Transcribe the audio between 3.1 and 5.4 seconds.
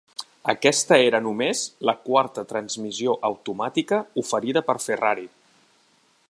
automàtica oferida per Ferrari.